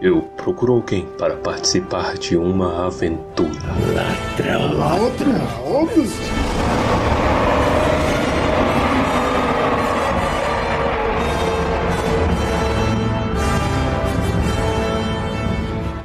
[0.00, 3.50] Eu procuro alguém para participar de uma aventura.
[3.94, 4.78] Ladrão.
[4.78, 5.88] Ladrão?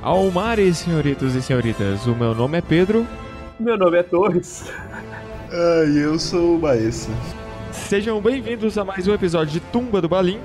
[0.01, 3.07] Almares, senhoritos e senhoritas, o meu nome é Pedro.
[3.57, 4.69] Meu nome é Torres.
[5.49, 7.09] Ah, e eu sou o Baessa.
[7.71, 10.41] Sejam bem-vindos a mais um episódio de Tumba do Balim.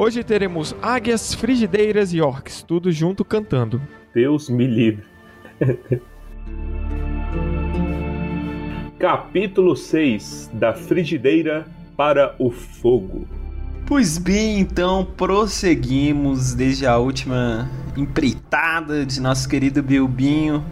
[0.00, 3.82] Hoje teremos águias, frigideiras e orcs, tudo junto cantando.
[4.14, 5.04] Deus me livre.
[8.96, 11.66] Capítulo 6 Da frigideira
[11.96, 13.26] para o fogo.
[13.86, 20.64] Pois bem, então prosseguimos desde a última empreitada de nosso querido Bilbinho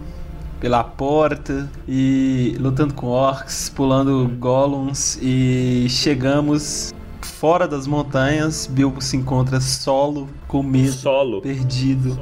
[0.61, 6.95] pela porta e lutando com orcs, pulando golems e chegamos
[7.27, 8.67] fora das montanhas.
[8.67, 11.41] Bilbo se encontra solo, com medo, Solo.
[11.41, 12.19] perdido,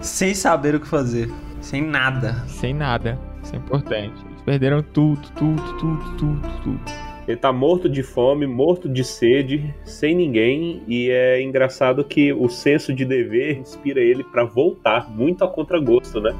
[0.00, 2.44] sem saber o que fazer, sem nada.
[2.48, 4.24] Sem nada, isso é importante.
[4.30, 6.80] Eles perderam tudo, tudo, tudo, tudo, tudo.
[7.28, 12.48] Ele tá morto de fome, morto de sede, sem ninguém, e é engraçado que o
[12.48, 16.34] senso de dever inspira ele pra voltar, muito a contragosto, né?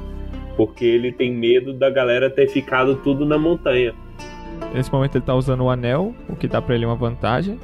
[0.57, 3.93] Porque ele tem medo da galera ter ficado tudo na montanha.
[4.73, 7.57] Nesse momento ele tá usando o anel, o que dá pra ele uma vantagem.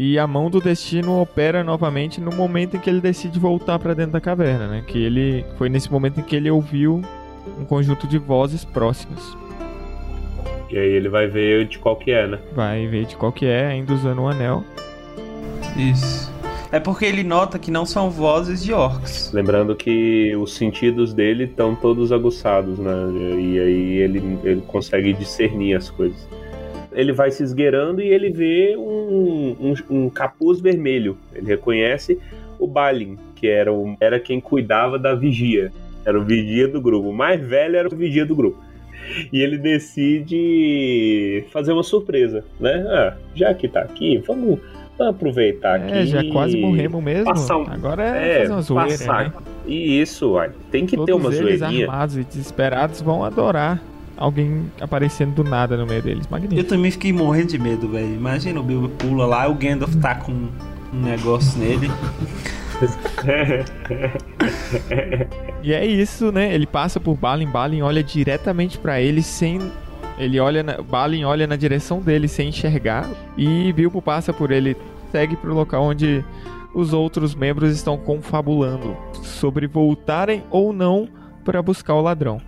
[0.00, 3.94] E a mão do destino opera novamente no momento em que ele decide voltar pra
[3.94, 4.84] dentro da caverna, né?
[4.86, 7.02] Que ele foi nesse momento em que ele ouviu
[7.58, 9.36] um conjunto de vozes próximas.
[10.70, 12.38] E aí ele vai ver de qual que é, né?
[12.54, 14.62] Vai ver de qual que é, ainda usando o anel.
[15.76, 16.32] Isso.
[16.70, 19.32] É porque ele nota que não são vozes de orcs.
[19.32, 22.92] Lembrando que os sentidos dele estão todos aguçados, né?
[23.36, 26.28] E aí ele, ele consegue discernir as coisas.
[26.98, 31.16] Ele vai se esgueirando e ele vê um, um, um capuz vermelho.
[31.32, 32.18] Ele reconhece
[32.58, 35.70] o Balin, que era, o, era quem cuidava da vigia.
[36.04, 37.08] Era o vigia do grupo.
[37.08, 38.58] O mais velho era o vigia do grupo.
[39.32, 39.56] E ele
[40.28, 42.84] decide fazer uma surpresa, né?
[42.88, 44.58] Ah, já que tá aqui, vamos,
[44.98, 45.92] vamos aproveitar aqui.
[45.92, 47.24] É, já quase morremos mesmo.
[47.26, 49.24] passar um- Agora é, fazer uma zoeira, passar.
[49.26, 49.32] né?
[49.66, 50.50] E isso, uai.
[50.70, 51.86] Tem que ter Todos uma eles zoeirinha.
[51.86, 53.80] armados e desesperados vão adorar
[54.18, 56.26] alguém aparecendo do nada no meio deles.
[56.26, 56.68] Eu Magnífico.
[56.68, 58.14] também fiquei morrendo de medo, velho.
[58.14, 60.50] Imagina o Bilbo pula lá, o Gandalf tá com um
[61.02, 61.90] negócio nele.
[65.62, 66.54] E é isso, né?
[66.54, 69.60] Ele passa por Balin, Balin olha diretamente pra ele sem.
[70.16, 70.62] Ele olha.
[70.62, 70.80] Na...
[70.80, 73.10] Balin olha na direção dele sem enxergar.
[73.36, 74.76] E Bilbo passa por ele,
[75.10, 76.24] segue pro local onde
[76.72, 81.08] os outros membros estão confabulando sobre voltarem ou não
[81.44, 82.40] para buscar o ladrão.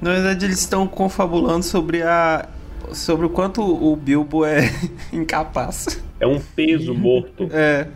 [0.00, 2.48] Na verdade, eles estão confabulando sobre a.
[2.92, 4.70] sobre o quanto o Bilbo é
[5.12, 6.02] incapaz.
[6.18, 7.48] É um peso morto.
[7.52, 7.86] É.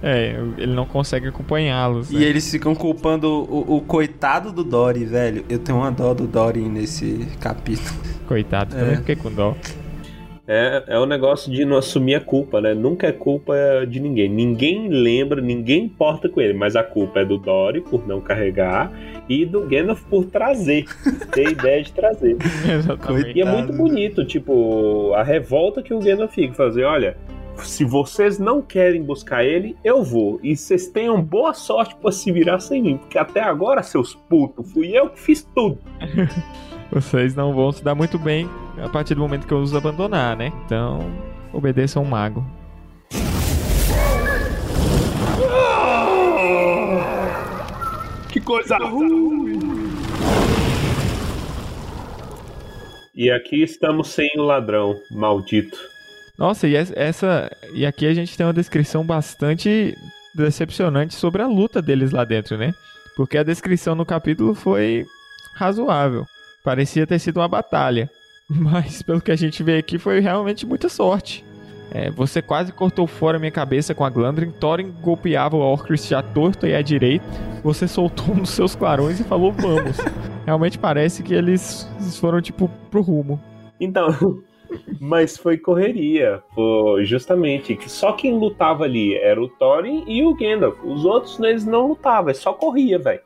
[0.00, 2.10] É, ele não consegue acompanhá-los.
[2.12, 2.22] E né?
[2.22, 5.44] eles ficam culpando o, o coitado do Dory, velho.
[5.48, 7.98] Eu tenho uma dó do Dory nesse capítulo.
[8.28, 8.78] Coitado, É.
[8.80, 9.56] também fiquei com dó.
[10.50, 12.72] É, é um negócio de não assumir a culpa, né?
[12.72, 13.54] Nunca é culpa
[13.86, 14.30] de ninguém.
[14.30, 18.90] Ninguém lembra, ninguém importa com ele, mas a culpa é do Dory por não carregar
[19.28, 20.86] e do Gandalf por trazer,
[21.32, 22.38] ter ideia de trazer.
[22.66, 23.36] Exatamente.
[23.36, 27.14] E é muito bonito, tipo, a revolta que o Gandalf fica, fazer, olha,
[27.58, 30.40] se vocês não querem buscar ele, eu vou.
[30.42, 34.72] E vocês tenham boa sorte pra se virar sem mim, porque até agora, seus putos,
[34.72, 35.78] fui eu que fiz tudo.
[36.90, 38.48] Vocês não vão se dar muito bem
[38.84, 40.52] a partir do momento que eu os abandonar, né?
[40.64, 41.00] Então,
[41.52, 42.44] obedeçam o mago.
[48.30, 49.58] Que coisa ruim!
[53.14, 55.76] E aqui estamos sem o ladrão, maldito.
[56.38, 57.50] Nossa, e es- essa.
[57.74, 59.96] E aqui a gente tem uma descrição bastante
[60.34, 62.72] decepcionante sobre a luta deles lá dentro, né?
[63.16, 65.04] Porque a descrição no capítulo foi
[65.56, 66.24] razoável.
[66.62, 68.08] Parecia ter sido uma batalha.
[68.50, 71.44] Mas pelo que a gente vê aqui foi realmente muita sorte.
[71.90, 74.50] É, você quase cortou fora minha cabeça com a Glandrin.
[74.50, 77.24] Thorin golpeava o Orcrist à torta e à direita.
[77.62, 79.96] Você soltou um dos seus clarões e falou vamos.
[80.44, 81.88] Realmente parece que eles
[82.20, 83.40] foram tipo pro rumo.
[83.80, 84.08] Então,
[85.00, 90.34] mas foi correria, foi justamente que só quem lutava ali era o Thorin e o
[90.34, 90.78] Gandalf.
[90.84, 93.20] Os outros eles não lutavam, eles só corria, velho.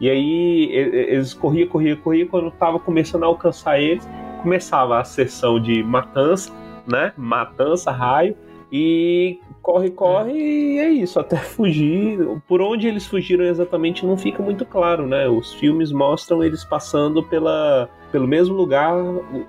[0.00, 4.08] E aí eles corria, corria, corria quando tava começando a alcançar eles,
[4.42, 6.52] começava a sessão de matança,
[6.86, 7.12] né?
[7.16, 8.36] Matança, raio
[8.70, 12.18] e corre, corre e é isso, até fugir.
[12.46, 15.28] Por onde eles fugiram exatamente não fica muito claro, né?
[15.28, 18.94] Os filmes mostram eles passando pela, pelo mesmo lugar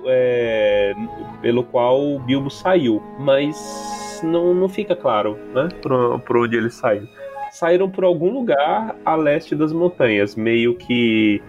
[0.06, 0.94] é,
[1.42, 5.70] pelo qual o Bilbo saiu, mas não, não fica claro, né?
[5.82, 7.08] Por, por onde ele saiu.
[7.52, 11.42] saíram por algum lugar a leste das montanhas, meio que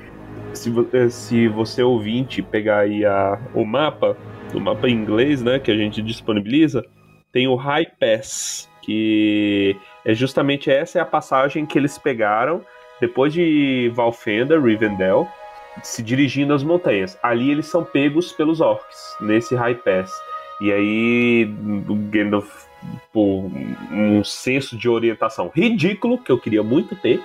[0.52, 4.16] se, eh, se você ouvinte pegar aí a, o mapa,
[4.54, 6.84] o mapa em inglês, né, que a gente disponibiliza,
[7.32, 12.64] tem o High Pass, que é justamente essa é a passagem que eles pegaram
[13.00, 15.26] depois de Valfenda, Rivendell,
[15.82, 17.18] se dirigindo às montanhas.
[17.22, 20.12] Ali eles são pegos pelos orcs, nesse High Pass.
[20.60, 21.54] E aí
[21.88, 22.66] o Gandalf,
[23.12, 23.50] por
[23.90, 27.22] um senso de orientação ridículo, que eu queria muito ter,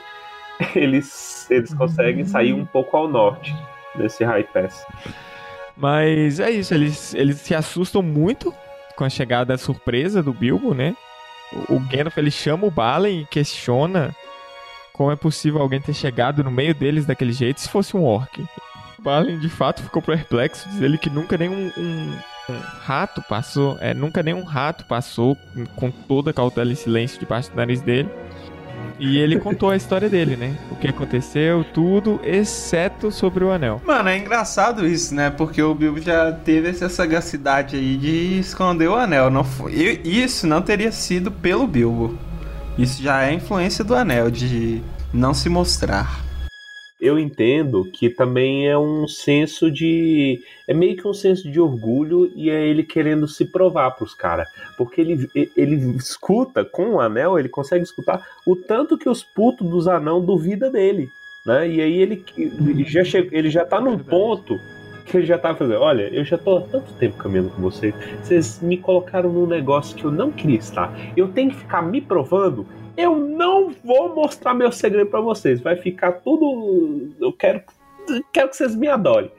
[0.76, 3.54] eles, eles conseguem sair um pouco ao norte
[3.96, 4.86] nesse High Pass.
[5.76, 8.54] Mas é isso, eles, eles se assustam muito
[8.96, 10.96] com a chegada surpresa do Bilbo, né?
[11.70, 14.16] O, o Gandalf ele chama o Balin e questiona
[14.94, 18.42] como é possível alguém ter chegado no meio deles daquele jeito se fosse um orc.
[18.98, 22.18] O Balin de fato ficou perplexo, diz ele que nunca nem um, um,
[22.50, 25.38] um rato passou, é, nunca nem um rato passou
[25.76, 28.10] com toda a cautela e silêncio debaixo do nariz dele.
[29.00, 30.56] E ele contou a história dele, né?
[30.72, 33.82] O que aconteceu, tudo, exceto sobre o anel.
[33.86, 35.30] Mano, é engraçado isso, né?
[35.30, 39.30] Porque o Bilbo já teve essa sagacidade aí de esconder o anel.
[39.30, 40.02] Não foi...
[40.04, 42.18] Isso não teria sido pelo Bilbo.
[42.78, 44.82] Isso já é influência do anel, de
[45.14, 46.25] não se mostrar
[47.00, 50.42] eu entendo que também é um senso de.
[50.68, 54.48] É meio que um senso de orgulho e é ele querendo se provar pros caras.
[54.78, 59.70] Porque ele, ele escuta, com o anel, ele consegue escutar o tanto que os putos
[59.70, 61.10] dos anão duvida dele.
[61.46, 61.70] Né?
[61.70, 64.58] E aí ele, ele, já, chega, ele já tá num ponto
[65.06, 67.94] que ele já tá fazendo, olha, eu já tô há tanto tempo caminhando com vocês,
[68.24, 70.92] vocês me colocaram num negócio que eu não queria estar.
[71.16, 72.66] Eu tenho que ficar me provando
[72.98, 75.62] eu não vou mostrar meu segredo para vocês.
[75.62, 77.12] Vai ficar tudo.
[77.20, 77.62] Eu quero,
[78.32, 79.32] quero que vocês me adorem.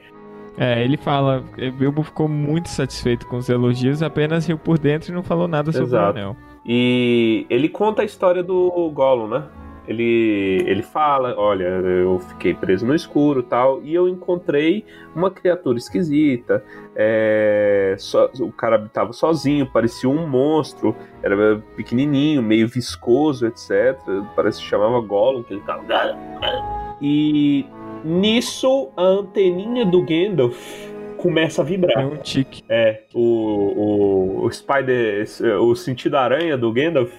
[0.57, 1.43] É, ele fala,
[1.77, 5.71] Bilbo ficou muito satisfeito com os elogios, apenas riu por dentro e não falou nada
[5.71, 6.05] sobre Exato.
[6.05, 6.35] o anel.
[6.65, 9.43] E ele conta a história do Gollum, né?
[9.87, 14.85] Ele, ele fala: Olha, eu fiquei preso no escuro tal, e eu encontrei
[15.15, 16.63] uma criatura esquisita.
[16.95, 23.97] É, só, o cara habitava sozinho, parecia um monstro, era pequenininho, meio viscoso, etc.
[24.35, 25.83] Parece que chamava Gollum, que ele tava.
[27.01, 27.65] E
[28.03, 30.57] nisso a anteninha do Gandalf
[31.17, 32.03] começa a vibrar.
[32.03, 32.63] É um tique.
[32.67, 35.25] É, o, o, o Spider,
[35.61, 37.11] o sentido aranha do Gandalf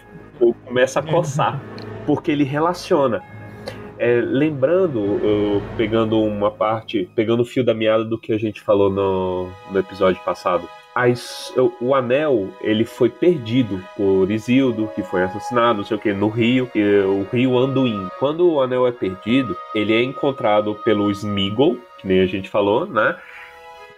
[0.64, 1.60] começa a coçar
[2.08, 3.22] porque ele relaciona.
[3.99, 8.88] É, lembrando, pegando uma parte, pegando o fio da meada do que a gente falou
[8.88, 11.52] no, no episódio passado, as,
[11.82, 16.28] o anel ele foi perdido por Isildo, que foi assassinado, não sei o que, no
[16.28, 18.08] rio, o rio Anduin.
[18.19, 22.87] Quando o anel é perdido, ele é encontrado pelo Smeagol, que nem a gente falou,
[22.87, 23.19] né?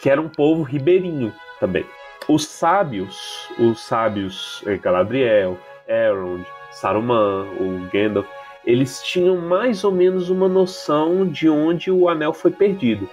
[0.03, 1.85] Que era um povo ribeirinho também.
[2.27, 5.57] Os sábios, os sábios eh, Galadriel,
[5.87, 8.27] Elrond, Saruman, o Gandalf,
[8.65, 13.09] eles tinham mais ou menos uma noção de onde o anel foi perdido.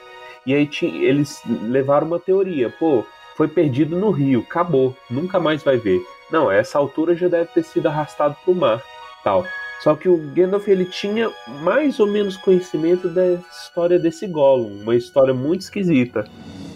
[0.45, 3.03] E aí eles levaram uma teoria, pô,
[3.35, 6.01] foi perdido no rio, acabou, nunca mais vai ver.
[6.31, 8.83] Não, essa altura já deve ter sido arrastado para o mar,
[9.23, 9.45] tal.
[9.81, 11.31] Só que o Gandalf ele tinha
[11.61, 16.25] mais ou menos conhecimento da história desse Gollum, uma história muito esquisita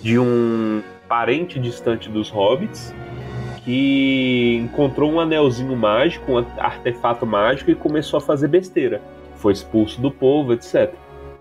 [0.01, 2.93] de um parente distante dos hobbits
[3.63, 9.01] que encontrou um anelzinho mágico, um artefato mágico e começou a fazer besteira.
[9.35, 10.93] Foi expulso do povo, etc.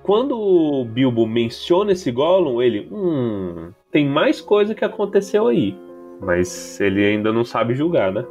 [0.03, 5.77] Quando o Bilbo menciona esse Gollum, ele, hum, tem mais coisa que aconteceu aí.
[6.21, 8.25] Mas ele ainda não sabe julgar, né?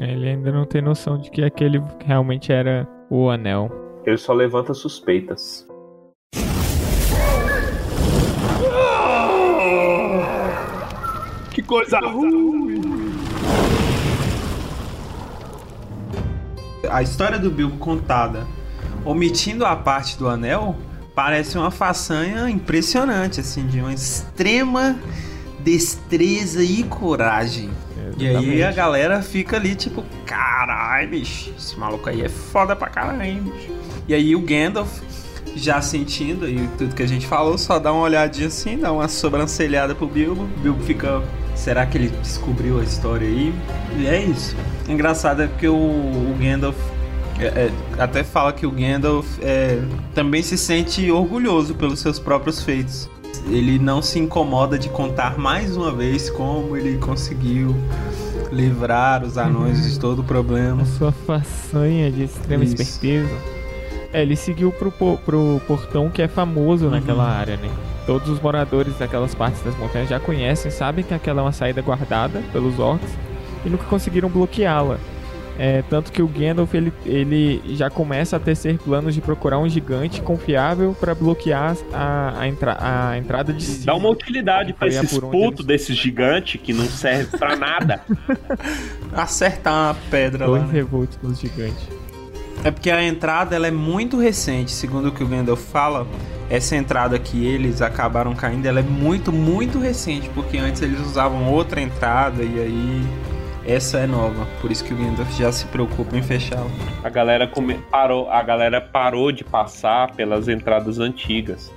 [0.00, 3.70] Ele ainda não tem noção de que aquele realmente era o anel.
[4.04, 5.66] Ele só levanta suspeitas.
[11.52, 13.23] Que coisa ruim!
[16.94, 18.46] A história do Bilbo contada,
[19.04, 20.76] omitindo a parte do anel,
[21.12, 24.96] parece uma façanha impressionante, assim, de uma extrema
[25.58, 27.70] destreza e coragem.
[27.96, 28.24] Exatamente.
[28.24, 32.88] E aí a galera fica ali, tipo, caralho, bicho, esse maluco aí é foda pra
[32.88, 33.72] caralho, bicho.
[34.06, 35.00] E aí o Gandalf,
[35.56, 39.08] já sentindo e tudo que a gente falou, só dá uma olhadinha assim, dá uma
[39.08, 40.44] sobrancelhada pro Bilbo.
[40.44, 41.22] O Bilbo fica
[41.64, 43.54] Será que ele descobriu a história aí?
[43.96, 44.54] E é isso.
[44.86, 46.76] Engraçado é porque o, o Gandalf
[47.40, 49.80] é, é, até fala que o Gandalf é,
[50.14, 53.08] também se sente orgulhoso pelos seus próprios feitos.
[53.48, 57.74] Ele não se incomoda de contar mais uma vez como ele conseguiu
[58.52, 60.82] livrar os anões de todo o problema.
[60.82, 62.74] A sua façanha de extrema Isso.
[62.74, 63.34] esperteza.
[64.12, 66.90] É, ele seguiu pro, pro portão que é famoso uhum.
[66.90, 67.70] naquela área, né?
[68.06, 71.80] Todos os moradores daquelas partes das montanhas já conhecem, sabem que aquela é uma saída
[71.80, 73.08] guardada pelos orcs
[73.64, 74.98] e nunca conseguiram bloqueá-la.
[75.56, 79.68] É, tanto que o Gandalf ele, ele já começa a tecer planos de procurar um
[79.68, 83.84] gigante confiável para bloquear a, a, entra, a entrada de Sirius.
[83.84, 88.00] Dá uma utilidade pra Faria esses putos eles- desse gigante que não serve pra nada.
[89.12, 90.58] Acertar uma pedra lá.
[90.58, 90.72] Dois né?
[90.72, 91.88] revoltos nos gigantes.
[92.64, 96.06] É porque a entrada ela é muito recente, segundo o que o Gandalf fala.
[96.50, 101.50] Essa entrada que eles acabaram caindo, ela é muito, muito recente, porque antes eles usavam
[101.52, 103.02] outra entrada e aí
[103.66, 104.46] essa é nova.
[104.60, 106.70] Por isso que o Gandalf já se preocupa em fechá-la.
[107.02, 111.72] A galera come- parou, a galera parou de passar pelas entradas antigas.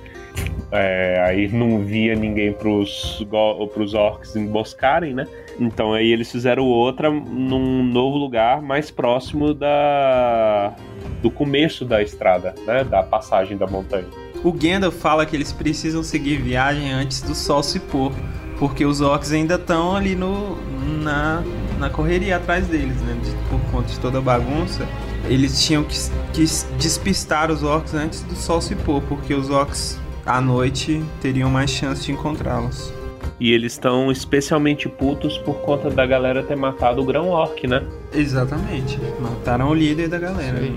[0.70, 5.26] É, aí não via ninguém pros, go- pros orcs emboscarem, né?
[5.58, 10.74] Então aí eles fizeram outra num novo lugar mais próximo da
[11.22, 12.84] do começo da estrada, né?
[12.84, 14.04] Da passagem da montanha.
[14.44, 18.12] O Gandalf fala que eles precisam seguir viagem antes do sol se pôr,
[18.58, 20.56] porque os orcs ainda estão ali no,
[21.02, 21.42] na,
[21.78, 23.16] na correria atrás deles, né?
[23.22, 24.86] De- por conta de toda a bagunça.
[25.28, 25.96] Eles tinham que,
[26.32, 26.44] que
[26.78, 31.70] despistar os orcs antes do sol se pôr, porque os orcs à noite teriam mais
[31.70, 32.92] chance de encontrá-los.
[33.40, 37.82] E eles estão especialmente putos por conta da galera ter matado o grão orc, né?
[38.12, 38.98] Exatamente.
[39.20, 40.60] Mataram o líder da galera.
[40.60, 40.76] Sim.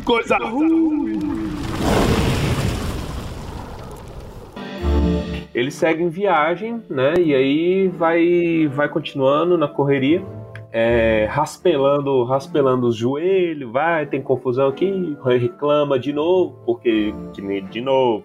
[0.00, 1.18] Que coisa ruim.
[5.54, 7.14] Eles seguem viagem, né?
[7.18, 10.22] E aí vai, vai continuando na correria,
[10.72, 17.12] é, raspelando, raspelando os joelhos, vai, tem confusão aqui, reclama de novo, porque
[17.70, 18.24] de novo.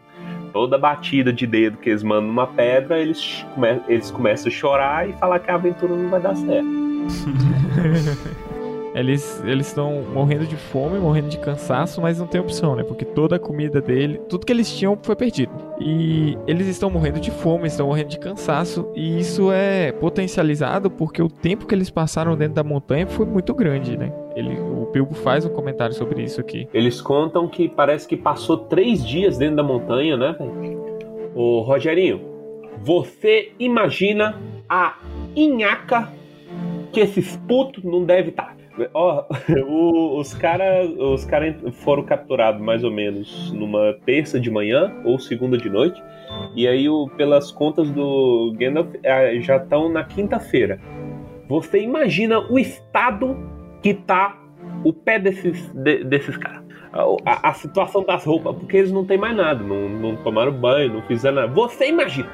[0.54, 5.10] Toda batida de dedo que eles mandam numa pedra, eles, come, eles começam a chorar
[5.10, 6.70] e falar que a aventura não vai dar certo.
[8.96, 12.84] Eles eles estão morrendo de fome, morrendo de cansaço, mas não tem opção, né?
[12.84, 15.52] Porque toda a comida dele, tudo que eles tinham foi perdido.
[15.80, 21.22] E eles estão morrendo de fome, estão morrendo de cansaço, e isso é potencializado porque
[21.22, 24.14] o tempo que eles passaram dentro da montanha foi muito grande, né?
[24.36, 26.68] Ele, o Bilbo faz um comentário sobre isso aqui.
[26.74, 30.86] Eles contam que parece que passou três dias dentro da montanha, né, velho?
[31.36, 32.22] Ô, Rogerinho,
[32.82, 34.98] você imagina a
[35.36, 36.10] inhaca
[36.92, 38.55] que esses putos não devem estar.
[38.94, 39.24] Ó,
[39.68, 45.18] o- os caras os cara foram capturados mais ou menos numa terça de manhã ou
[45.18, 46.02] segunda de noite.
[46.56, 50.80] E aí, o- pelas contas do Gandalf, eh, já estão na quinta-feira.
[51.48, 53.38] Você imagina o estado
[53.82, 54.38] que tá
[54.84, 56.64] o pé desses, de- desses caras.
[56.92, 60.52] A, a- a situação das roupas, porque eles não têm mais nada, não, não tomaram
[60.52, 61.48] banho, não fizeram nada.
[61.54, 62.30] Você imagina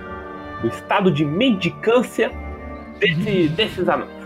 [0.64, 2.32] o estado de mendicância
[3.00, 4.21] desse, desses anões.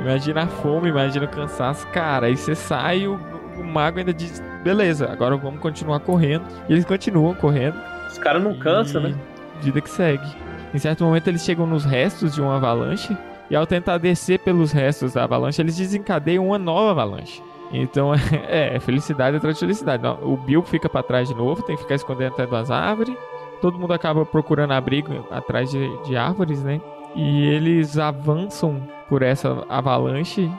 [0.00, 1.86] Imagina a fome, imagina o cansaço.
[1.88, 3.20] Cara, aí você sai e o,
[3.58, 6.44] o mago ainda diz: beleza, agora vamos continuar correndo.
[6.68, 7.76] E eles continuam correndo.
[8.08, 9.14] Os caras não cansam, né?
[9.60, 10.26] Vida que segue.
[10.72, 13.16] Em certo momento eles chegam nos restos de uma avalanche.
[13.50, 17.42] E ao tentar descer pelos restos da avalanche, eles desencadeiam uma nova avalanche.
[17.72, 18.12] Então
[18.48, 20.02] é, felicidade atrás de felicidade.
[20.22, 23.14] O Bill fica pra trás de novo, tem que ficar escondendo atrás das árvores.
[23.60, 26.80] Todo mundo acaba procurando abrigo atrás de, de árvores, né?
[27.14, 30.50] E eles avançam por essa avalanche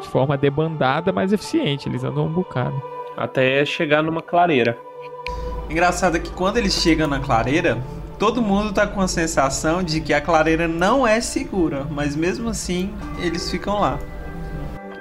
[0.00, 1.88] de forma debandada, mas eficiente.
[1.88, 2.80] Eles andam um bocado.
[3.16, 4.78] Até chegar numa clareira.
[5.70, 7.82] Engraçado é que quando eles chegam na clareira,
[8.18, 12.48] todo mundo tá com a sensação de que a clareira não é segura, mas mesmo
[12.48, 13.98] assim eles ficam lá.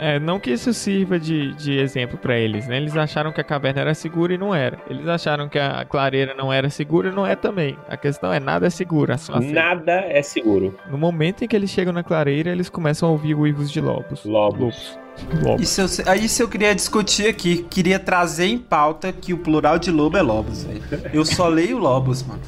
[0.03, 2.75] É, não que isso sirva de, de exemplo pra eles, né?
[2.75, 4.77] Eles acharam que a caverna era segura e não era.
[4.89, 7.77] Eles acharam que a clareira não era segura e não é também.
[7.87, 9.53] A questão é nada é segura, só assim.
[9.53, 10.77] Nada é seguro.
[10.91, 14.25] No momento em que eles chegam na clareira, eles começam a ouvir uivos de lobos.
[14.25, 14.99] Lobos.
[15.41, 15.61] Lobos.
[15.61, 19.79] Isso eu, aí isso eu queria discutir aqui, queria trazer em pauta que o plural
[19.79, 20.81] de lobo é lobos, velho.
[21.13, 22.41] Eu só leio lobos, mano.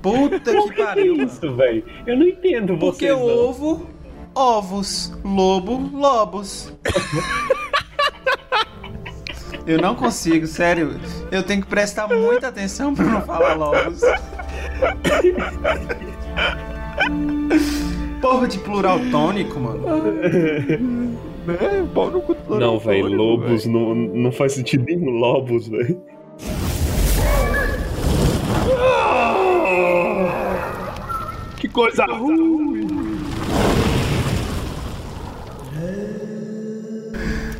[0.00, 1.82] Puta que Que pariu, isso, velho?
[2.06, 3.48] Eu não entendo Porque vocês, o não.
[3.48, 3.93] ovo,
[4.34, 6.72] ovos, lobo, lobos.
[9.66, 11.00] Eu não consigo, sério.
[11.30, 14.00] Eu tenho que prestar muita atenção pra não falar lobos.
[18.20, 19.84] Porra de plural tônico, mano.
[21.60, 23.16] É, pau no cu do Não, velho, velho.
[23.16, 25.10] lobos não, não faz sentido nenhum.
[25.10, 26.00] Lobos, velho.
[31.58, 32.93] Que coisa ruim.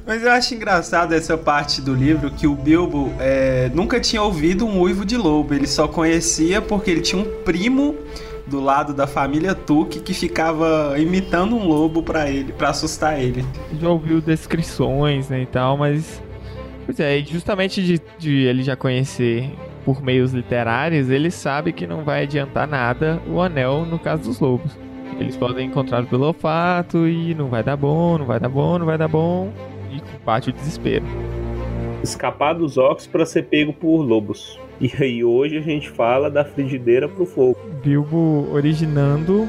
[0.07, 4.67] Mas eu acho engraçado essa parte do livro que o Bilbo é, nunca tinha ouvido
[4.67, 5.55] um uivo de lobo.
[5.55, 7.95] Ele só conhecia porque ele tinha um primo
[8.47, 13.43] do lado da família Tuque que ficava imitando um lobo pra ele, para assustar ele.
[13.81, 16.23] Já ouviu descrições, né, e tal, mas...
[16.85, 19.51] Pois é, justamente de, de ele já conhecer
[19.87, 24.39] por meios literários, ele sabe que não vai adiantar nada o anel no caso dos
[24.39, 24.77] lobos.
[25.19, 28.85] Eles podem encontrar pelo olfato e não vai dar bom, não vai dar bom, não
[28.85, 29.51] vai dar bom.
[29.95, 31.05] E bate o desespero.
[32.03, 34.59] Escapar dos orcs para ser pego por lobos.
[34.81, 37.57] E aí hoje a gente fala da frigideira pro fogo.
[37.83, 39.49] Bilbo originando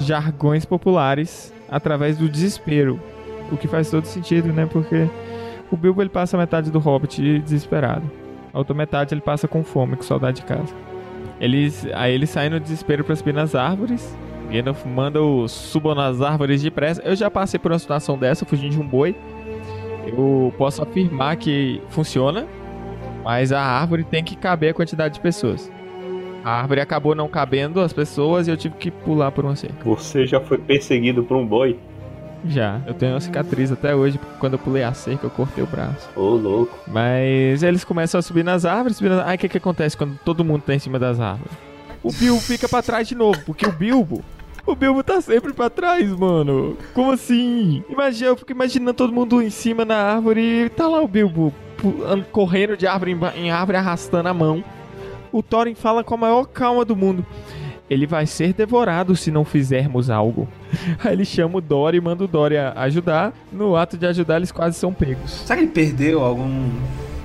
[0.00, 3.00] jargões populares através do desespero.
[3.50, 4.68] O que faz todo sentido, né?
[4.70, 5.08] Porque
[5.70, 8.10] o Bilbo ele passa metade do Hobbit desesperado.
[8.52, 10.74] A outra metade ele passa com fome, com saudade de casa.
[11.40, 14.16] Eles, aí ele sai no desespero para subir nas árvores.
[14.50, 17.02] Gandalf manda os subam nas árvores depressa.
[17.02, 19.14] Eu já passei por uma situação dessa, fugindo de um boi.
[20.06, 22.46] Eu posso afirmar que funciona,
[23.22, 25.70] mas a árvore tem que caber a quantidade de pessoas.
[26.42, 29.84] A árvore acabou não cabendo as pessoas e eu tive que pular por uma cerca.
[29.84, 31.78] Você já foi perseguido por um boi?
[32.46, 35.62] Já, eu tenho uma cicatriz até hoje, porque quando eu pulei a cerca eu cortei
[35.62, 36.08] o braço.
[36.16, 36.78] Ô, louco.
[36.86, 39.26] Mas eles começam a subir nas árvores, subir nas...
[39.26, 41.52] Aí o que, que acontece quando todo mundo tá em cima das árvores?
[42.02, 44.22] O Bilbo fica pra trás de novo, porque o Bilbo.
[44.68, 46.76] O Bilbo tá sempre pra trás, mano.
[46.92, 47.82] Como assim?
[47.88, 51.54] Imagina, eu fico imaginando todo mundo em cima na árvore e tá lá o Bilbo
[52.30, 54.62] correndo de árvore em árvore, arrastando a mão.
[55.32, 57.24] O Thorin fala com a maior calma do mundo.
[57.88, 60.46] Ele vai ser devorado se não fizermos algo.
[61.02, 63.32] Aí ele chama o Dory e manda o Dory ajudar.
[63.50, 65.30] No ato de ajudar, eles quase são pegos.
[65.30, 66.68] Será que ele perdeu algum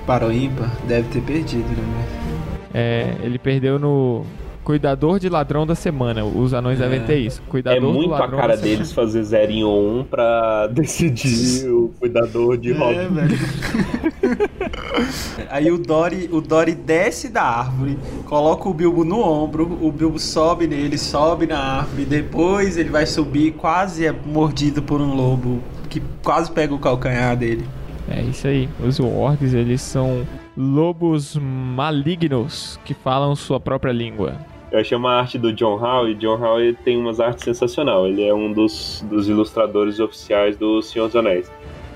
[0.06, 0.70] para o ímpar?
[0.88, 2.06] Deve ter perdido, né?
[2.72, 4.24] É, ele perdeu no
[4.64, 6.24] Cuidador de Ladrão da Semana.
[6.24, 6.84] Os anões É.
[6.84, 7.42] devem ter isso.
[7.46, 8.62] É Cuidador do muito a cara da semana.
[8.62, 12.72] deles fazer 0 em 1 pra decidir o cuidador de.
[12.72, 13.38] É, velho.
[15.50, 20.18] Aí o Dory, o Dory desce da árvore, coloca o Bilbo no ombro, o Bilbo
[20.18, 25.60] sobe nele, sobe na árvore, depois ele vai subir, quase é mordido por um lobo
[25.90, 27.64] que quase pega o calcanhar dele.
[28.08, 28.68] É isso aí.
[28.84, 34.34] Os orcs, eles são lobos malignos que falam sua própria língua.
[34.74, 38.08] Eu achei uma arte do John Howe, John Howe tem umas artes sensacional.
[38.08, 41.48] Ele é um dos, dos ilustradores oficiais do Senhor dos Anéis.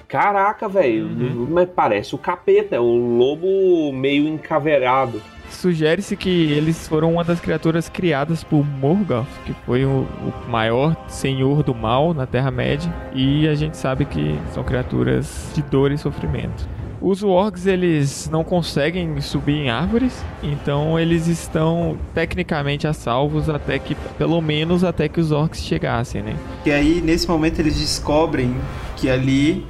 [0.06, 1.48] Caraca, velho, Uhum.
[1.50, 5.20] mas parece o capeta, é um lobo meio encaveirado.
[5.50, 10.06] Sugere-se que eles foram uma das criaturas criadas por Morgoth, que foi o,
[10.46, 15.62] o maior senhor do mal na Terra-média, e a gente sabe que são criaturas de
[15.62, 16.68] dor e sofrimento.
[17.00, 23.78] Os orcs eles não conseguem subir em árvores, então eles estão tecnicamente a salvos até
[23.78, 26.34] que, pelo menos até que os orcs chegassem, né?
[26.66, 28.54] E aí, nesse momento, eles descobrem
[28.96, 29.64] que ali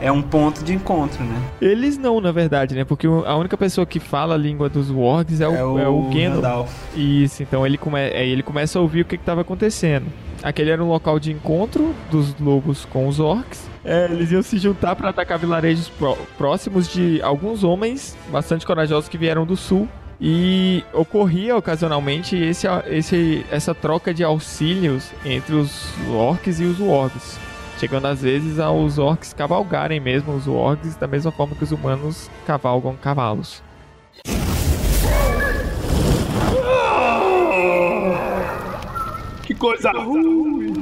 [0.00, 1.40] é um ponto de encontro, né?
[1.62, 2.84] Eles não, na verdade, né?
[2.84, 6.02] Porque o- a única pessoa que fala a língua dos wargs é o, é o,
[6.10, 6.34] Gandalf.
[6.34, 6.70] Gandalf.
[6.94, 7.98] Isso, então ele, come...
[7.98, 10.04] aí ele começa a ouvir o que estava acontecendo.
[10.42, 13.68] Aquele era um local de encontro dos lobos com os orcs.
[13.84, 19.08] É, eles iam se juntar para atacar vilarejos pró- próximos de alguns homens bastante corajosos
[19.08, 19.88] que vieram do sul.
[20.20, 27.38] E ocorria ocasionalmente esse, esse, essa troca de auxílios entre os orcs e os wargs.
[27.78, 32.30] Chegando às vezes aos orcs cavalgarem mesmo os wargs da mesma forma que os humanos
[32.46, 33.60] cavalgam cavalos.
[39.64, 40.74] Coisa ruim.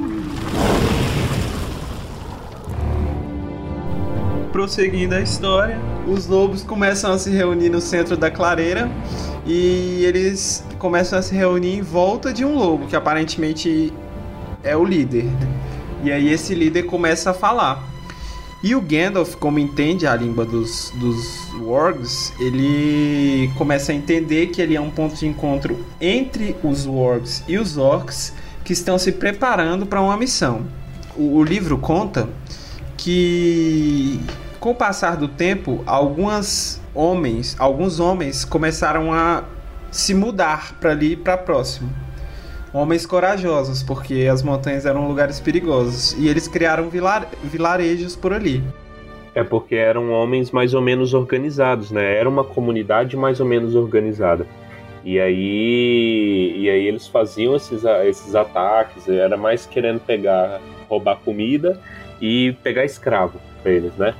[4.51, 8.91] Prosseguindo a história, os lobos começam a se reunir no centro da clareira
[9.45, 13.93] e eles começam a se reunir em volta de um lobo, que aparentemente
[14.61, 15.27] é o líder.
[16.03, 17.81] E aí esse líder começa a falar.
[18.61, 24.61] E o Gandalf, como entende a língua dos, dos wargs, ele começa a entender que
[24.61, 29.11] ele é um ponto de encontro entre os wargs e os orcs que estão se
[29.11, 30.65] preparando para uma missão.
[31.15, 32.27] O, o livro conta
[32.97, 34.19] que
[34.59, 39.43] com o passar do tempo, algumas homens, alguns homens começaram a
[39.91, 41.89] se mudar para ali para próximo.
[42.71, 48.63] Homens corajosos, porque as montanhas eram lugares perigosos e eles criaram vilar- vilarejos por ali.
[49.35, 52.15] É porque eram homens mais ou menos organizados, né?
[52.17, 54.47] Era uma comunidade mais ou menos organizada.
[55.05, 61.79] E aí, e aí eles faziam esses, esses ataques, era mais querendo pegar, roubar comida
[62.21, 64.13] e pegar escravo pra eles, né?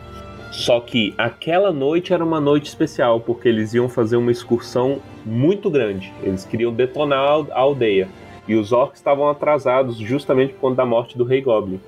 [0.52, 5.70] Só que aquela noite era uma noite especial, porque eles iam fazer uma excursão muito
[5.70, 6.14] grande.
[6.22, 8.08] Eles queriam detonar a al- a aldeia.
[8.48, 11.80] E os orcs estavam atrasados justamente por conta da morte do Rei Goblin.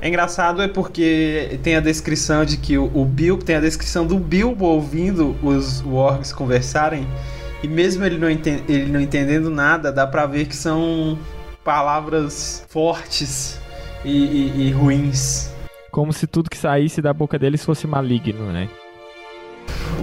[0.00, 4.18] É engraçado é porque tem a descrição de que o, o tem a descrição do
[4.18, 7.06] Bilbo ouvindo os wargs conversarem
[7.62, 11.18] e mesmo ele não, ele não entendendo nada, dá pra ver que são
[11.64, 13.58] palavras fortes
[14.04, 15.50] e, e- e ruins.
[15.90, 18.68] Como se tudo que saísse da boca deles fosse maligno, né?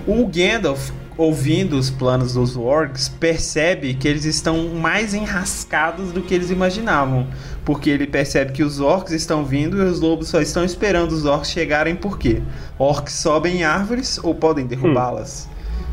[0.05, 6.33] O Gandalf, ouvindo os planos dos orcs, percebe que eles estão mais enrascados do que
[6.33, 7.27] eles imaginavam.
[7.65, 11.25] Porque ele percebe que os orcs estão vindo e os lobos só estão esperando os
[11.25, 12.41] orcs chegarem por quê?
[12.77, 15.49] Orcs sobem em árvores ou podem derrubá-las.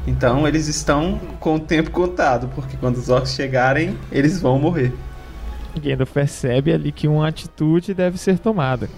[0.07, 4.93] Então eles estão com o tempo contado, porque quando os orcs chegarem, eles vão morrer.
[5.83, 8.89] Gandalf percebe ali que uma atitude deve ser tomada.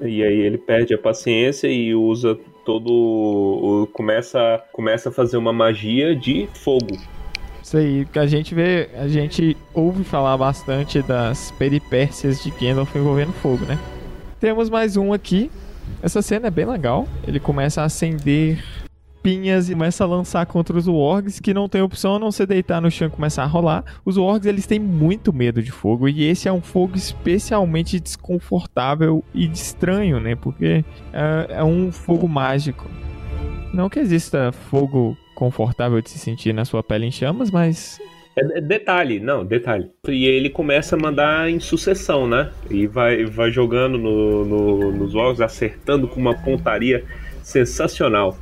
[0.00, 2.92] E aí ele perde a paciência e usa todo.
[2.92, 6.98] o- começa, começa a fazer uma magia de fogo.
[7.62, 12.94] Isso aí, que a gente vê, a gente ouve falar bastante das peripécias de Gandalf
[12.96, 13.78] envolvendo fogo, né?
[14.40, 15.50] Temos mais um aqui.
[16.02, 17.06] Essa cena é bem legal.
[17.26, 18.62] Ele começa a acender
[19.26, 22.46] pinhas e começa a lançar contra os wargs, que não tem opção a não ser
[22.46, 23.84] deitar no chão e começar a rolar.
[24.04, 29.24] Os wargs, eles têm muito medo de fogo, e esse é um fogo especialmente desconfortável
[29.34, 30.36] e estranho, né?
[30.36, 32.88] Porque é, é um fogo mágico.
[33.74, 37.98] Não que exista fogo confortável de se sentir na sua pele em chamas, mas
[38.38, 39.90] É, é detalhe, não, detalhe.
[40.06, 42.50] E ele começa a mandar em sucessão, né?
[42.70, 47.04] E vai, vai jogando no, no- nos jogos, acertando com uma pontaria
[47.42, 48.36] sensacional.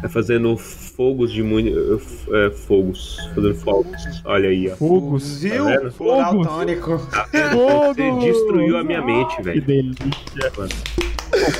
[0.00, 2.00] Vai fazendo fogos de muito.
[2.32, 3.16] É, fogos.
[3.34, 4.22] Fazendo fogos.
[4.24, 4.76] Olha aí, ó.
[4.76, 5.42] fogos.
[5.42, 5.64] Viu?
[5.64, 5.90] vendo?
[5.92, 6.46] Floral Fogos.
[6.46, 6.98] tônico.
[6.98, 7.96] Fogos!
[7.96, 9.62] Você destruiu a minha mente, Que velho.
[9.62, 10.52] delícia.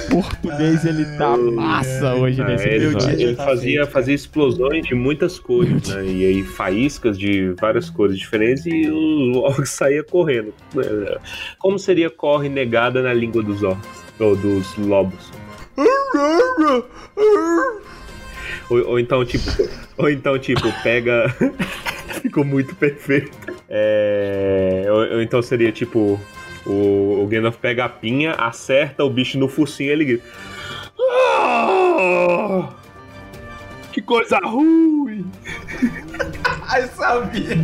[0.09, 3.17] O português, ele tá massa hoje Ah, nesse ele, meu episódio.
[3.17, 6.05] dia ele tá fazia, fazia explosões de muitas cores, né?
[6.07, 10.55] E aí faíscas de várias cores diferentes e os orcs saía correndo.
[11.59, 13.87] Como seria corre negada na língua dos orcs?
[14.19, 15.31] Ou dos lobos?
[18.71, 19.45] Ou, ou então, tipo.
[19.97, 21.35] Ou então, tipo, pega.
[22.21, 23.31] Ficou muito perfeito.
[23.69, 26.21] É, ou, ou então seria tipo.
[26.67, 30.25] O, o Gandalf pega a pinha, acerta o bicho no focinho e ele grita.
[31.01, 32.69] "Ah!"
[33.93, 35.25] Que coisa ruim!
[36.69, 37.57] Ai, sabia.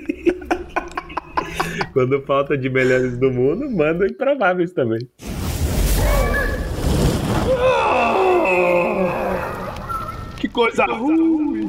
[1.92, 5.00] Quando falta de melhores do mundo, manda improváveis também.
[10.36, 11.68] Que coisa ruim!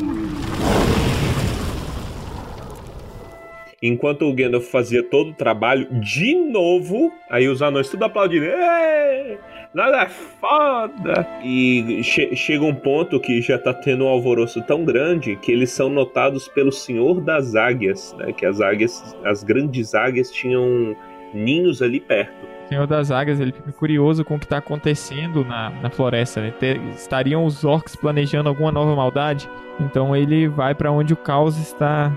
[3.84, 8.46] Enquanto o Gandalf fazia todo o trabalho, de novo, aí os anões tudo aplaudindo.
[8.46, 9.40] Ei,
[9.74, 11.28] nada é foda!
[11.44, 15.72] E che- chega um ponto que já tá tendo um alvoroço tão grande que eles
[15.72, 18.32] são notados pelo Senhor das Águias, né?
[18.34, 20.96] Que as águias, as grandes águias tinham
[21.34, 22.34] ninhos ali perto.
[22.66, 26.42] O Senhor das Águias, ele fica curioso com o que tá acontecendo na, na floresta,
[26.42, 26.54] né?
[26.60, 29.50] Ter- estariam os orcs planejando alguma nova maldade?
[29.80, 32.12] Então ele vai pra onde o caos está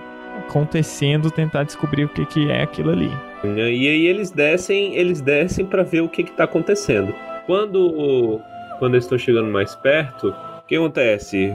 [0.48, 3.10] acontecendo, tentar descobrir o que, que é aquilo ali.
[3.44, 7.14] E aí eles descem, eles descem para ver o que que tá acontecendo.
[7.46, 8.40] Quando
[8.78, 11.52] quando eles estão chegando mais perto, o que acontece?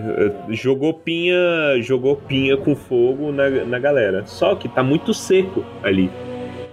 [0.50, 1.36] Jogou pinha,
[1.82, 4.26] jogou pinha com fogo na, na galera.
[4.26, 6.10] Só que tá muito seco ali.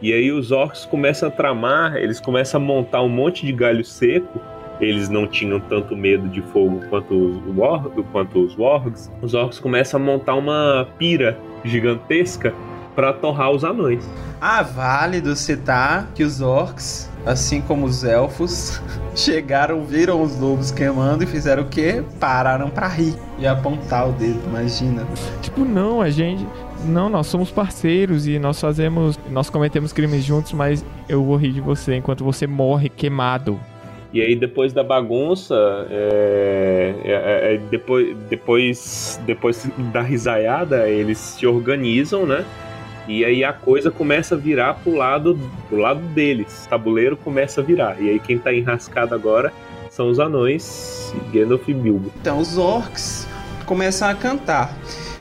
[0.00, 3.84] E aí os orcs começam a tramar, eles começam a montar um monte de galho
[3.84, 4.40] seco.
[4.78, 8.54] Eles não tinham tanto medo de fogo quanto os, war, quanto os.
[9.22, 12.54] Os orcs começam a montar uma pira gigantesca
[12.94, 14.06] para torrar os anões.
[14.38, 18.80] Ah, válido citar que os orcs, assim como os elfos,
[19.14, 22.02] chegaram, viram os lobos queimando e fizeram o quê?
[22.20, 25.04] Pararam pra rir e apontar o dedo, imagina.
[25.42, 26.46] Tipo, não, a gente.
[26.84, 29.18] Não, nós somos parceiros e nós fazemos.
[29.28, 33.58] Nós cometemos crimes juntos, mas eu vou rir de você enquanto você morre queimado.
[34.12, 35.54] E aí depois da bagunça,
[35.90, 42.44] é, é, é, depois, depois, depois da risaiada, eles se organizam, né?
[43.08, 45.38] E aí a coisa começa a virar pro lado,
[45.68, 46.64] pro lado deles.
[46.66, 48.00] O tabuleiro começa a virar.
[48.00, 49.52] E aí quem tá enrascado agora
[49.90, 52.12] são os anões, Gandalf e Bilbo.
[52.20, 53.26] Então os orcs
[53.64, 54.76] começam a cantar.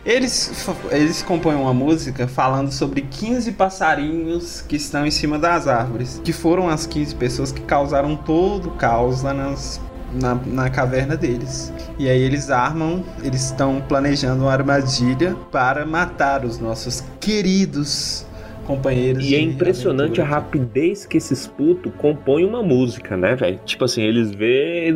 [0.05, 6.21] Eles, eles compõem uma música falando sobre 15 passarinhos que estão em cima das árvores,
[6.23, 9.81] que foram as 15 pessoas que causaram todo o caos lá nas,
[10.21, 11.71] na, na caverna deles.
[11.97, 18.25] E aí eles armam, eles estão planejando uma armadilha para matar os nossos queridos
[18.65, 19.25] companheiros.
[19.29, 20.25] E é impressionante a aventura.
[20.41, 23.59] rapidez que esses putos compõem uma música, né, velho?
[23.65, 24.93] Tipo assim, eles vê.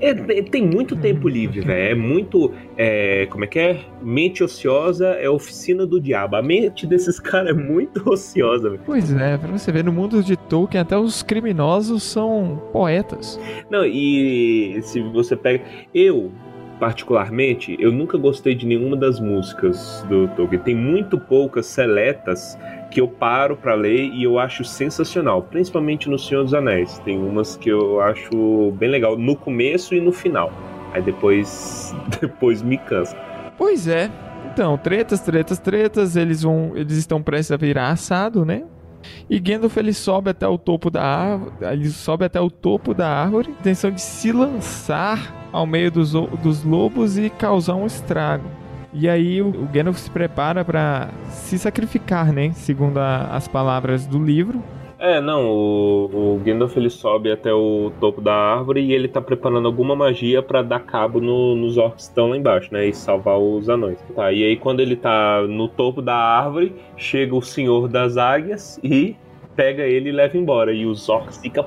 [0.00, 1.90] é- é- tem muito tempo livre, velho.
[1.90, 2.52] É muito.
[2.76, 3.80] é, como é que é?
[4.02, 6.36] Mente ociosa é oficina do diabo.
[6.36, 8.82] A mente desses caras é muito ociosa, velho.
[8.84, 13.38] Pois é, pra você ver, no mundo de Tolkien, até os criminosos são poetas.
[13.70, 15.62] Não, e se você pega.
[15.94, 16.30] Eu.
[16.80, 20.60] particularmente, eu nunca gostei de nenhuma das músicas do Tolkien.
[20.62, 22.56] Tem muito poucas seletas
[22.90, 26.98] que eu paro para ler e eu acho sensacional, principalmente no Senhor dos Anéis.
[27.00, 30.52] Tem umas que eu acho bem legal no começo e no final.
[30.92, 33.16] Aí depois depois me cansa.
[33.56, 34.10] Pois é.
[34.52, 38.64] Então, tretas, tretas, tretas, eles vão, eles estão prestes a virar assado, né?
[39.28, 43.08] E Gandalf ele sobe até o topo da árvore, ele sobe até o topo da
[43.08, 48.48] árvore, intenção de se lançar ao meio dos, dos lobos e causar um estrago.
[48.92, 52.52] E aí o, o Gandalf se prepara para se sacrificar, né?
[52.52, 54.62] Segundo a, as palavras do livro.
[54.98, 59.20] É, não, o, o Gandalf ele sobe até o topo da árvore e ele tá
[59.20, 62.86] preparando alguma magia para dar cabo no, nos orcs que estão lá embaixo, né?
[62.86, 64.00] E salvar os anões.
[64.14, 68.80] Tá, e aí quando ele tá no topo da árvore, chega o Senhor das Águias
[68.82, 69.14] e
[69.54, 70.72] pega ele e leva embora.
[70.72, 71.66] E os orcs ficam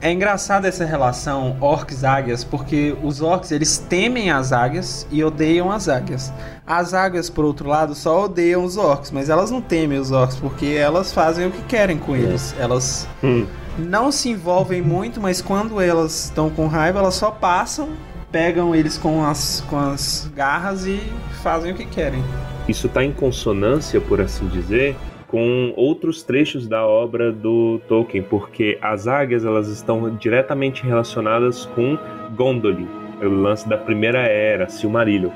[0.00, 5.88] É engraçada essa relação orcs-águias, porque os orcs eles temem as águias e odeiam as
[5.88, 6.32] águias.
[6.66, 10.36] As águias, por outro lado, só odeiam os orcs, mas elas não temem os orcs
[10.36, 12.54] porque elas fazem o que querem com eles.
[12.58, 13.46] Elas Hum.
[13.78, 17.90] não se envolvem muito, mas quando elas estão com raiva, elas só passam,
[18.30, 21.00] pegam eles com as, com as garras e
[21.42, 22.24] fazem o que querem.
[22.68, 24.96] Isso tá em consonância, por assim dizer,
[25.32, 31.98] com outros trechos da obra do Tolkien, porque as águias elas estão diretamente relacionadas com
[32.36, 32.86] Gondolin,
[33.22, 35.30] o lance da primeira era, Silmarillion.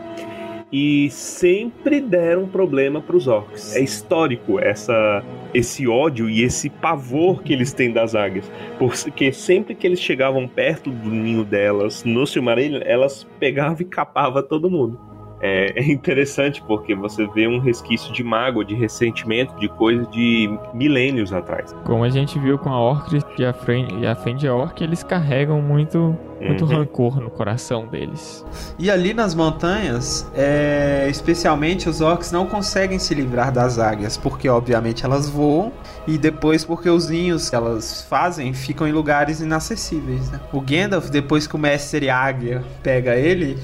[0.71, 3.75] E sempre deram problema para os orcs.
[3.75, 9.75] É histórico essa esse ódio e esse pavor que eles têm das águias, porque sempre
[9.75, 15.16] que eles chegavam perto do ninho delas no Silmarillion, elas pegavam e capavam todo mundo.
[15.41, 20.49] É, é interessante porque você vê um resquício de mágoa, de ressentimento, de coisa de
[20.73, 21.75] milênios atrás.
[21.85, 25.03] Como a gente viu com a Orc e a Fen- e a Fend Orc, eles
[25.03, 26.71] carregam muito, muito Uhum.
[26.79, 28.45] rancor no coração deles.
[28.79, 34.49] E ali nas montanhas, é, especialmente os orcs não conseguem se livrar das águias, porque
[34.49, 35.73] obviamente elas voam
[36.07, 40.31] e depois porque os ninhos que elas fazem ficam em lugares inacessíveis.
[40.31, 40.41] né?
[40.53, 43.59] O Gandalf, depois que o mestre águia pega ele,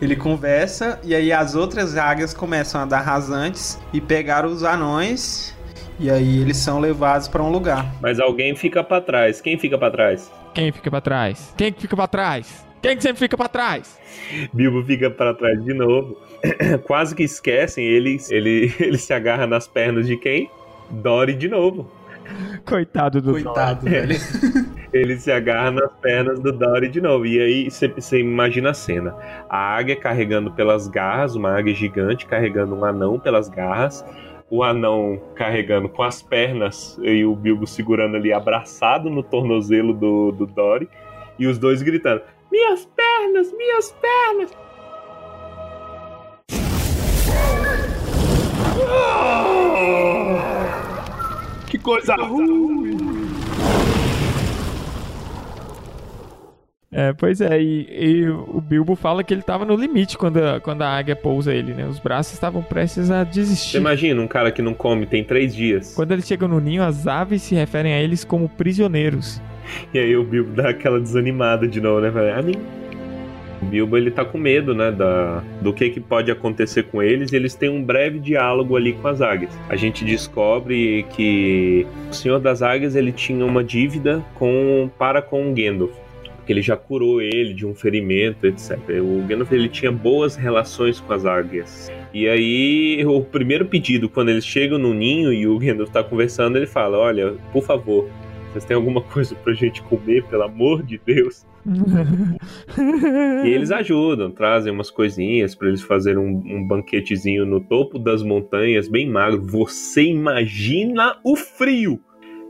[0.00, 5.54] ele conversa e aí as outras águias começam a dar rasantes e pegar os anões
[5.98, 7.94] e aí eles são levados para um lugar.
[8.00, 9.40] Mas alguém fica pra trás.
[9.40, 10.32] Quem fica pra trás?
[10.54, 11.52] Quem fica pra trás?
[11.56, 12.66] Quem que fica pra trás?
[12.80, 13.98] Quem que sempre fica pra trás?
[14.52, 16.16] Bilbo fica pra trás de novo.
[16.84, 20.50] Quase que esquecem, ele, ele, ele se agarra nas pernas de quem?
[20.88, 21.90] Dory de novo.
[22.64, 24.16] Coitado do Coitado, velho.
[24.92, 27.24] Ele se agarra nas pernas do Dory de novo.
[27.24, 29.14] E aí você imagina a cena:
[29.48, 34.04] a águia carregando pelas garras, uma águia gigante carregando um anão pelas garras,
[34.50, 40.32] o anão carregando com as pernas e o Bilbo segurando ali abraçado no tornozelo do,
[40.32, 40.88] do Dory,
[41.38, 44.69] e os dois gritando: Minhas pernas, minhas pernas!
[51.82, 52.98] Coisa ruim!
[56.92, 60.58] É, pois é, e, e o Bilbo fala que ele tava no limite quando a,
[60.60, 61.86] quando a águia pousa ele, né?
[61.86, 63.76] Os braços estavam prestes a Você desistir.
[63.76, 65.94] imagina um cara que não come tem três dias.
[65.94, 69.40] Quando eles chegam no ninho, as aves se referem a eles como prisioneiros.
[69.94, 72.10] E aí o Bilbo dá aquela desanimada de novo, né?
[72.10, 72.56] Fala, "Ah, nem-"
[73.62, 77.32] O Bilbo ele tá com medo, né, da, do que, que pode acontecer com eles.
[77.32, 79.52] E eles têm um breve diálogo ali com as águias.
[79.68, 85.50] A gente descobre que o Senhor das Águias ele tinha uma dívida com para com
[85.50, 85.92] o Gandalf.
[86.36, 88.78] Porque ele já curou ele de um ferimento, etc.
[89.00, 91.92] O Gandalf ele tinha boas relações com as águias.
[92.12, 96.56] E aí, o primeiro pedido, quando eles chegam no ninho e o Gandalf tá conversando,
[96.56, 98.08] ele fala: Olha, por favor,
[98.52, 101.46] vocês têm alguma coisa pra gente comer, pelo amor de Deus?
[103.44, 108.22] E eles ajudam, trazem umas coisinhas pra eles fazerem um, um banquetezinho no topo das
[108.22, 109.42] montanhas, bem magro.
[109.42, 112.00] Você imagina o frio!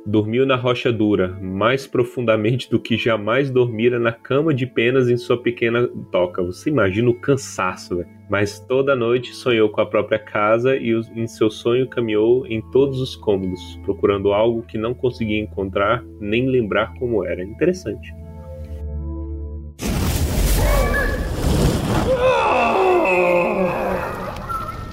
[0.07, 5.17] Dormiu na rocha dura, mais profundamente do que jamais dormira na cama de penas em
[5.19, 6.43] sua pequena toca.
[6.43, 8.09] Você imagina o cansaço, velho.
[8.31, 12.99] Mas toda noite sonhou com a própria casa e em seu sonho caminhou em todos
[12.99, 17.45] os cômodos, procurando algo que não conseguia encontrar nem lembrar como era.
[17.45, 18.15] Interessante.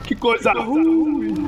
[0.06, 1.46] Que coisa ruim!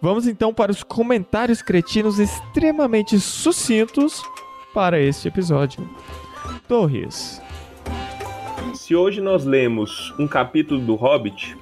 [0.00, 4.22] Vamos então para os comentários cretinos extremamente sucintos
[4.72, 5.88] para este episódio.
[6.68, 7.42] Torres.
[8.74, 11.56] Se hoje nós lemos um capítulo do Hobbit,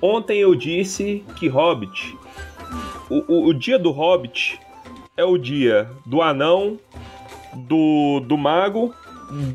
[0.00, 2.16] ontem eu disse que Hobbit,
[3.10, 4.58] o, o, o dia do Hobbit
[5.14, 6.78] é o dia do anão,
[7.54, 8.94] do, do mago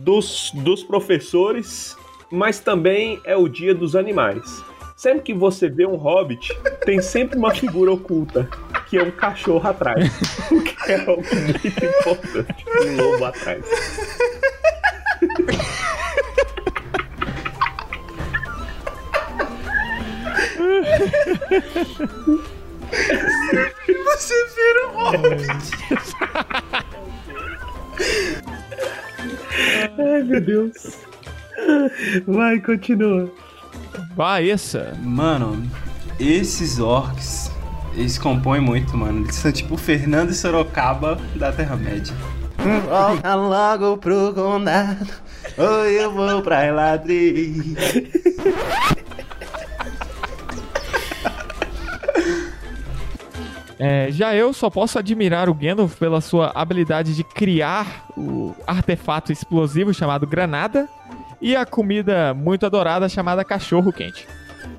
[0.04, 1.98] dos, dos professores,
[2.32, 4.64] mas também é o dia dos animais.
[5.02, 8.48] Sempre que você vê um hobbit, tem sempre uma figura oculta,
[8.88, 10.08] que é um cachorro atrás.
[10.52, 12.66] O que é algo muito importante.
[12.86, 13.66] Um lobo atrás.
[24.06, 25.48] Você vira um hobbit.
[29.98, 31.00] Ai, meu Deus.
[32.28, 33.34] Vai, continua.
[34.16, 34.98] Vai, essa.
[35.02, 35.64] Mano,
[36.20, 37.52] esses orcs,
[37.94, 39.26] eles compõem muito, mano.
[39.26, 42.14] Eles são tipo o Fernando e Sorocaba da Terra-média.
[42.88, 45.08] Volta logo pro condado,
[45.58, 47.76] ou eu vou pra Eladri.
[53.84, 59.32] É, já eu só posso admirar o Gandalf pela sua habilidade de criar o artefato
[59.32, 60.88] explosivo chamado granada
[61.42, 64.26] e a comida muito adorada chamada cachorro quente.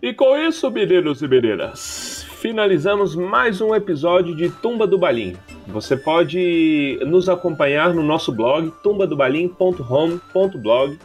[0.01, 5.37] E com isso, meninos e meninas, finalizamos mais um episódio de Tumba do Balim.
[5.69, 10.99] Você pode nos acompanhar no nosso blog tumbadobalim.home.blog.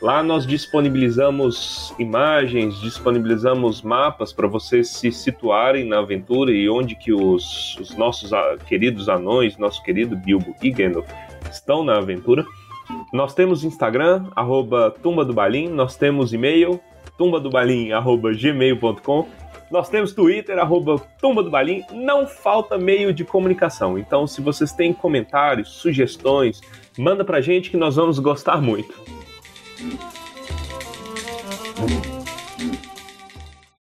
[0.00, 7.12] Lá nós disponibilizamos imagens, disponibilizamos mapas para vocês se situarem na aventura e onde que
[7.12, 8.32] os, os nossos
[8.66, 11.08] queridos anões, nosso querido Bilbo e Gandalf
[11.50, 12.44] estão na aventura.
[13.12, 16.80] Nós temos Instagram, arroba Tumba do Balim, nós temos e-mail,
[17.18, 19.28] tumbadobalim, arroba gmail.com,
[19.70, 23.98] nós temos Twitter, arroba Tumba do Balim, não falta meio de comunicação.
[23.98, 26.60] Então, se vocês têm comentários, sugestões,
[26.98, 28.94] manda pra gente que nós vamos gostar muito.